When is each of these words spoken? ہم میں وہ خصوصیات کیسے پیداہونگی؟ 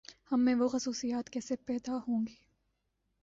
ہم 0.31 0.45
میں 0.45 0.53
وہ 0.55 0.67
خصوصیات 0.67 1.29
کیسے 1.29 1.55
پیداہونگی؟ 1.65 2.35